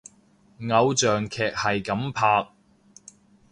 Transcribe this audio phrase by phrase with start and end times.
[0.67, 2.47] 偶像劇係噉拍！